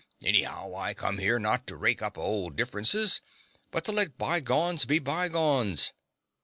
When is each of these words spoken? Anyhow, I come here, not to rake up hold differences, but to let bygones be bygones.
Anyhow, 0.23 0.73
I 0.75 0.95
come 0.95 1.19
here, 1.19 1.37
not 1.37 1.67
to 1.67 1.75
rake 1.75 2.01
up 2.01 2.15
hold 2.15 2.55
differences, 2.55 3.21
but 3.69 3.85
to 3.85 3.91
let 3.91 4.17
bygones 4.17 4.83
be 4.85 4.97
bygones. 4.97 5.93